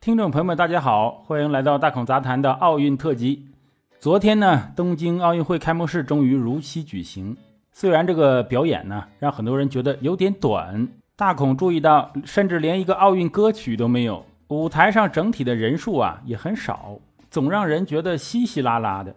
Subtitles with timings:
[0.00, 3.48] 听众朋友们，大家好，欢迎来到大孔杂谈的奥运特辑。
[3.98, 7.36] 昨天呢，东京奥运会开幕式终于如期举行。
[7.72, 14.24] 虽然这个表演呢，让很多人觉得有点短，大孔注意到，甚至连一个奥运歌曲都没有。
[14.46, 16.96] 舞台上整体的人数啊也很少，
[17.28, 19.14] 总让人觉得稀稀拉拉的。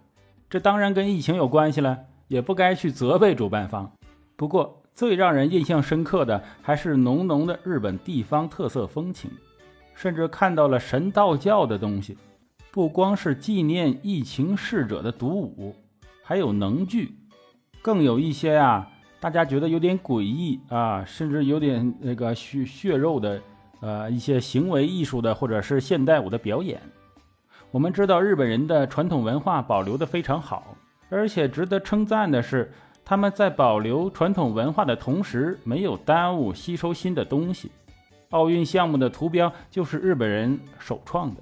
[0.50, 3.91] 这当然跟疫情有关系了，也不该去责备主办方。
[4.36, 9.29] 不过，最让人印象深刻的还是浓浓的日本地方特色风情，
[10.02, 12.18] 甚至看到了神道教的东西，
[12.72, 15.76] 不光是纪念疫情逝者的独舞，
[16.23, 17.14] 还有能剧。
[17.84, 23.40] 更有一些啊，大家觉得有点诡异啊，甚至有点那个血血肉的，
[23.80, 26.81] 呃，一些行为艺术的或者是现代舞的表演。
[27.70, 30.76] 我们知道日本人的传统文化保留的非常好，
[31.09, 32.73] 而且值得称赞的是，
[33.06, 37.70] 他们在保留传统文化的同时，没有耽误吸收新的东西。
[38.31, 41.41] 奥运项目的图标就是日本人首创的，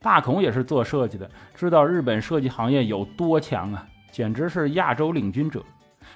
[0.00, 3.86] 大孔也是做设计的，知道日本设计行业有多强啊。
[4.10, 5.62] 简直是亚洲领军者，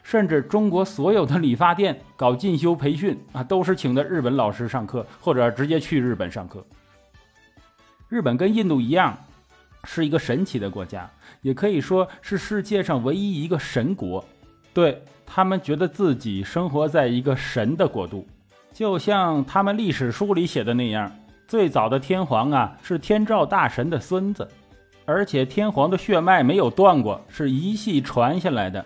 [0.02, 6.64] 甚至中国所有的理发店搞进修培训啊，都是请的日本老师上课，或者直接去日本上课。
[8.08, 9.18] 日本跟印度一样，
[9.84, 11.10] 是一个神奇的国家，
[11.42, 14.24] 也可以说是世界上唯一一个神国。
[14.72, 18.26] 对他们觉得自己生活在一个神的国度，
[18.80, 21.12] 就像他们历史书里写的那样，
[21.46, 24.48] 最早的天皇啊是天照大神的孙子。
[25.04, 28.82] 而且天皇的血脉没有断过，是一系传下来的。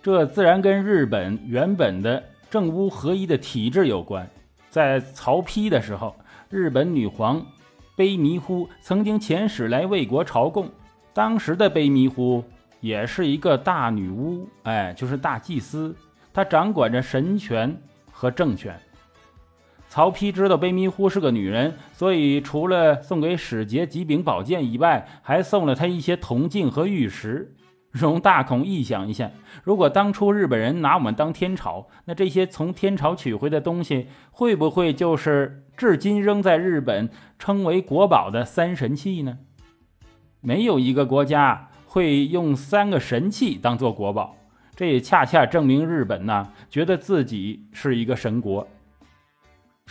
[0.00, 4.24] 这自然跟日本原本的正巫合一的体制有关。
[4.70, 6.14] 在曹丕的时候，
[6.48, 7.44] 日本女皇
[7.96, 10.70] 卑弥呼曾经遣使来魏国朝贡。
[11.12, 12.44] 当时的卑弥呼
[12.78, 15.92] 也是一个大女巫，哎，就是大祭司，
[16.32, 17.76] 她掌管着神权
[18.12, 18.78] 和政权。
[19.92, 27.54] 曹丕知道卑弥呼是个女人，所以除了送给使节几柄宝剑以外，还送了她一些铜镜和玉石。
[27.90, 29.30] 容大孔臆想一下，
[29.62, 39.40] 如果当初日本人拿我们当天朝，那这些从天朝取回的东西，会不会就是至今仍在日本称为国宝的三神器呢？
[40.40, 44.38] 没有一个国家会用三个神器当做国宝，
[44.74, 48.66] 这也恰恰证明日本呐，觉得自己是一个神国。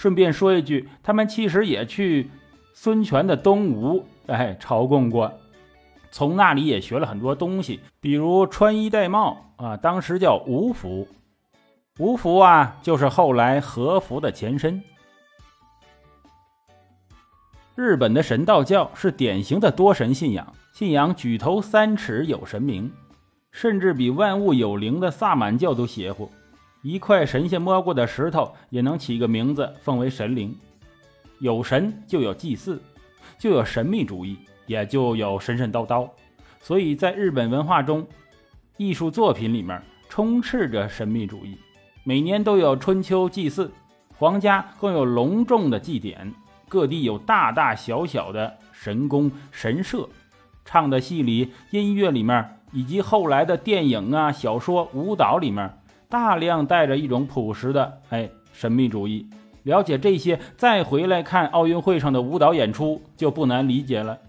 [0.02, 2.28] 顺便说一句，他们其实也去
[2.74, 5.32] 孙权的东吴，哎，朝贡过，
[6.10, 11.08] 从那里也学了很多东西，比如穿衣戴帽啊，当时叫吴服，
[12.00, 14.82] 吴服啊，就是后来和服的前身。
[17.76, 22.92] 日本的神道教是典型的多神信仰，信仰举头三尺有神明，
[23.52, 26.28] 甚至比万物有灵的萨满教都邪乎。
[26.82, 30.56] 一块神仙摸过的石头也能起个名字，奉为神灵。
[31.40, 32.82] 有神就有祭祀，
[33.38, 36.10] 就有神秘主义，也就有神神叨叨。
[36.60, 38.08] 所以在日本文化中，
[38.78, 41.58] 艺术作品里面充斥着神秘主义。
[42.04, 43.72] 每年都有春秋祭祀，
[44.18, 46.34] 皇家更有隆重的祭典，
[46.68, 50.10] 各地有大大小小的神宫神社，
[50.66, 55.72] 唱的戏里、音乐里面，以及后来的电影啊、小说、舞蹈里面。
[56.12, 59.26] 大量带着一种朴实的哎神秘主义，
[59.64, 64.20] 了解这些，再回来看奥运会上的舞蹈演出就不难理解了。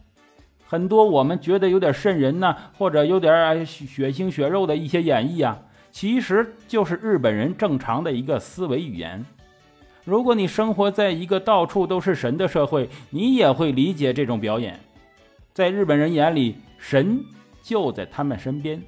[0.64, 5.58] 很多我们觉得有点瘆人呢，或者有点血腥血肉的一些演绎啊，
[5.90, 9.26] 其实就是日本人正常的一个思维语言。
[10.04, 14.78] 如果你生活在一个到处都是神的社会，你也会理解这种表演。
[15.52, 17.20] 在日本人眼里，神
[17.60, 18.80] 就在他们身边。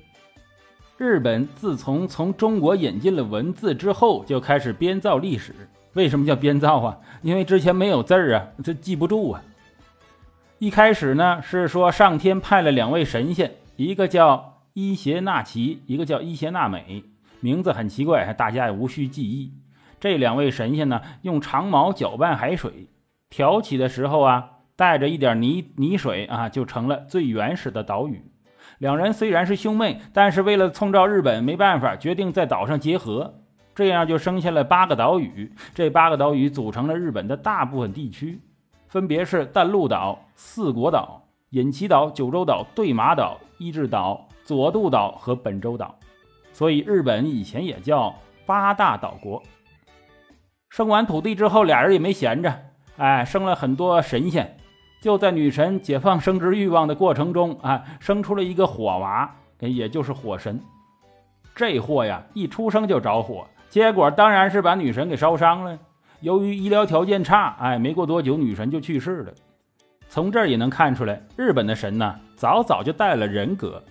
[0.97, 5.53] 日本自从从中国引进了文字之后，就开始编造历史。
[5.95, 6.97] 为什么叫编造啊？
[7.23, 9.43] 因为之前没有字儿啊，这记不住啊。
[10.61, 17.03] 一开始呢，是说上天派了两位神仙，一个叫伊邪那岐，一个叫伊邪那美，
[17.41, 19.53] 名字很奇怪，大家也无需记忆。
[19.99, 22.89] 这两位神仙呢，用长矛搅拌海水，
[23.31, 28.23] 挑起的时候啊，带着一点泥泥水啊，就成了最原始的岛屿。
[28.85, 33.33] 两人虽然是兄妹，但是为了创造日本，没办法，决定在岛上结合，
[33.75, 35.51] 这样就生下了八个岛屿。
[35.75, 38.39] 这八个岛屿组成了日本的大部分地区，
[38.89, 45.99] 分别是淡路岛、四国岛、隐岐岛、九州岛、对马岛、伊智岛、佐渡岛和本州岛。
[46.53, 48.15] 所以日本以前也叫
[48.45, 49.43] 八大岛国。
[50.69, 52.55] 生完土地之后，俩人也没闲着，
[52.99, 54.59] 哎，生了很多神仙。
[55.05, 60.59] 就在女神解放生殖欲望的过程中啊，生出了一个火娃，也就是火神。
[61.55, 65.79] 这货呀，一出生就着火，结果当然是把女神给烧伤了。
[66.21, 69.35] 由于医疗条件差，哎，没过多久女神就去世了。
[70.09, 73.85] 从这儿也能看出来，日本的神呢，早早就带了人格。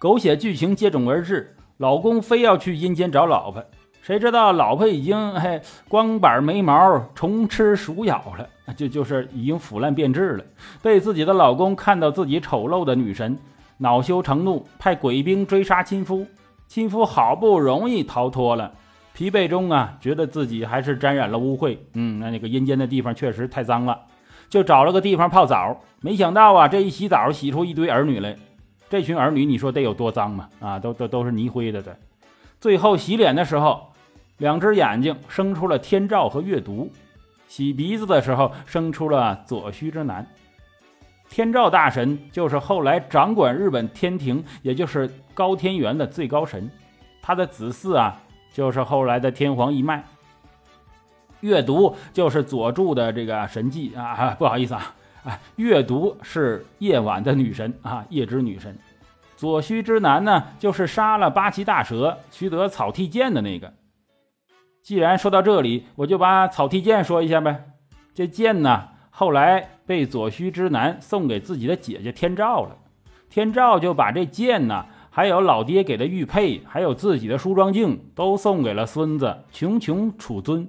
[0.00, 3.64] 狗血剧情接踵而至，老公非要去阴间找老婆，
[4.08, 10.44] 谁知道老婆已经嘿光板没毛，虫吃鼠咬了，就就是已经腐烂变质了。
[10.80, 13.38] 被自己的老公看到自己丑陋的女神，
[13.76, 16.26] 恼羞成怒，派鬼兵追杀亲夫。
[16.68, 18.72] 亲夫好不容易逃脱了，
[19.12, 21.76] 疲惫中啊，觉得自己还是沾染了污秽。
[21.92, 24.00] 嗯，那那个阴间的地方确实太脏了，
[24.48, 25.82] 就找了个地方泡澡。
[26.00, 28.34] 没想到啊，这一洗澡洗出一堆儿女来。
[28.88, 30.48] 这群儿女，你说得有多脏嘛？
[30.60, 31.82] 啊，都都都是泥灰的。
[31.82, 31.94] 在
[32.58, 33.87] 最后洗脸的时候，
[34.38, 36.88] 两只眼睛生出了天照和月读；
[37.46, 40.26] 洗鼻子的时候，生出了左须之男。
[41.28, 46.70] 天照大神就是后来掌管日本天庭，也就是高天元的最高神。
[47.20, 48.18] 他的子嗣啊，
[48.52, 50.02] 就是后来的天皇一脉。
[51.40, 54.94] 月读就是佐助的这个神迹啊，不好意思啊。
[55.24, 58.74] 啊，月读是夜晚的女神啊，夜之女神。
[59.36, 63.72] 左须之男呢，就是杀了八岐大蛇，取得草剃剑的那个。
[64.88, 67.72] 既然说到这里，我就把草剃剑说一下呗。
[68.14, 72.74] 这剑呢，后来被左须之男送给自己的姐姐天照了。
[73.28, 80.66] 天照就把这剑呢，还有老爹给的玉佩，还有自己的梳妆镜，都送给了孙子穷穷楚尊，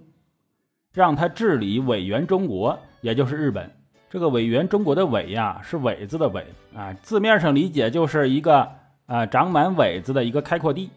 [0.94, 3.72] 让他治理委员中国，也就是日本。
[4.10, 6.46] 这个委员中国的委呀，是苇字的苇
[6.76, 8.70] 啊，字面上理解就是一个
[9.06, 10.90] 啊长满苇子的一个开阔地。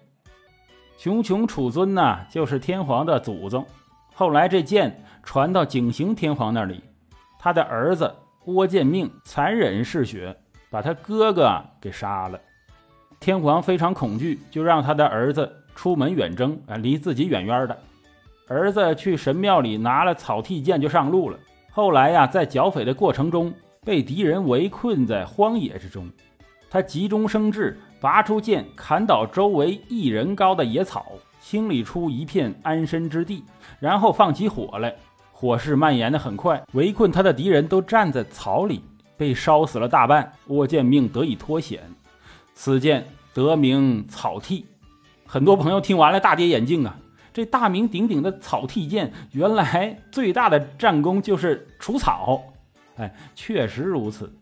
[1.02, 3.66] 熊熊楚尊呢，就是天皇的祖宗。
[4.14, 6.80] 后来这剑传到景行天皇那里，
[7.40, 8.14] 他的儿子
[8.44, 10.32] 郭建命残忍嗜血，
[10.70, 12.38] 把他哥哥给杀了。
[13.18, 17.76] 天皇非常恐惧，就让他的儿子出门远征啊，离自己远远的。
[18.46, 21.36] 儿子去神庙里拿了草剃剑，就上路了。
[21.72, 23.52] 后来呀，在剿匪的过程中，
[23.84, 26.08] 被敌人围困在荒野之中。
[26.72, 33.44] 他急中生智，拔出剑，砍倒周围一人高的野草，清理出一片安身之地，
[33.78, 34.96] 然后放起火来。
[35.32, 38.82] 火势蔓延的很快，围困他的敌人都站在草里，
[39.18, 40.32] 被烧死了大半。
[40.46, 41.82] 郭建命得以脱险，
[42.54, 44.64] 此剑得名草剃。
[45.26, 46.96] 很多朋友听完了大跌眼镜啊！
[47.34, 52.42] 这大名鼎鼎的草剃剑，原来最大的战功就是除草。
[52.96, 54.32] 哎，确实如此。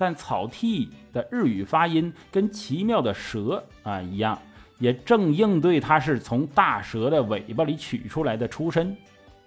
[0.00, 4.38] 但草剃的日语发音跟奇妙的蛇啊一样，
[4.78, 8.96] 也正应对它是从大蛇的尾巴里取出来的出身。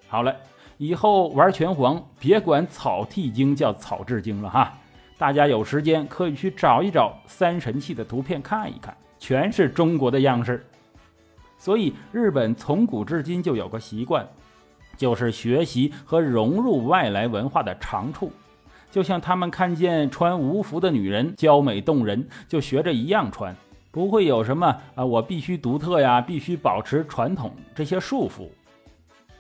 [0.10, 0.36] 好了，
[0.78, 4.78] 以后玩拳皇别管草剃经叫草雉经了哈。
[5.18, 10.66] 大家有时间可以去找一找三神器的图片看一看，全是中国的样式。
[11.58, 14.28] 所以，日本从古至今就有个习惯，
[14.98, 18.32] 就是学习和融入外来文化的长处。
[18.92, 23.56] 就像他们看见穿无服的女人娇美动人，就学着一样穿，
[23.90, 28.48] 不会有什么啊，我必须独特呀，必须保持传统这些束缚。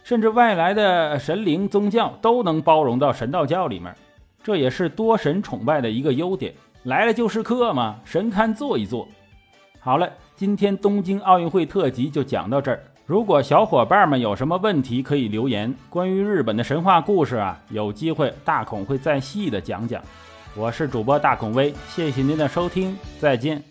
[0.03, 3.94] 甚至外来的神灵宗教都能包容到神道教里面，
[4.42, 6.53] 这也是多神崇拜的一个优点。
[6.83, 9.07] 来了就是客嘛，神龛坐一坐。
[9.80, 10.09] 好了。
[10.33, 12.81] 今天东京奥运会特辑就讲到这儿。
[13.12, 15.75] 如果小伙伴们有什么问题，可以留言。
[15.90, 20.01] 关于日本的神话故事啊，有机会大孔会再细的讲讲。
[20.56, 23.71] 我是主播大孔威，谢谢您的收听，再见。